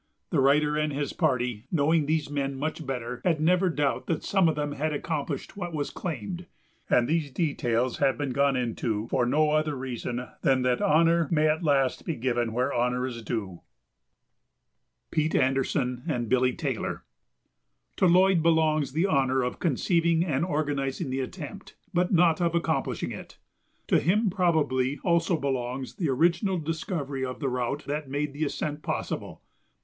[0.31, 4.49] The writer and his party, knowing these men much better, had never doubt that some
[4.49, 6.47] of them had accomplished what was claimed,
[6.89, 11.47] and these details have been gone into for no other reason than that honor may
[11.47, 13.59] at last be given where honor is due.
[13.61, 13.61] [Sidenote:
[15.11, 17.03] Pete Anderson and Billy Taylor]
[17.97, 23.11] To Lloyd belongs the honor of conceiving and organizing the attempt but not of accomplishing
[23.11, 23.37] it.
[23.85, 28.81] To him probably also belongs the original discovery of the route that made the ascent
[28.81, 29.43] possible.